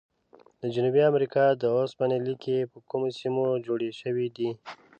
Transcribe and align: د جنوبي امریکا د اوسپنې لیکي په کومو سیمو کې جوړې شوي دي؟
د 0.61 0.63
جنوبي 0.73 1.01
امریکا 1.11 1.45
د 1.61 1.63
اوسپنې 1.79 2.17
لیکي 2.27 2.57
په 2.71 2.77
کومو 2.89 3.07
سیمو 3.19 3.43
کې 3.53 3.63
جوړې 3.65 3.89
شوي 4.01 4.27
دي؟ 4.35 4.49